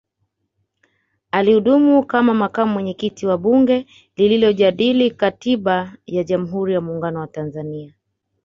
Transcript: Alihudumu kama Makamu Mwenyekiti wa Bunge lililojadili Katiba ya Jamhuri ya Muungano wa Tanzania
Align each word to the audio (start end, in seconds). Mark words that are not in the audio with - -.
Alihudumu 1.31 2.05
kama 2.05 2.33
Makamu 2.33 2.73
Mwenyekiti 2.73 3.25
wa 3.27 3.37
Bunge 3.37 3.85
lililojadili 4.15 5.11
Katiba 5.11 5.97
ya 6.05 6.23
Jamhuri 6.23 6.73
ya 6.73 6.81
Muungano 6.81 7.19
wa 7.19 7.27
Tanzania 7.27 7.93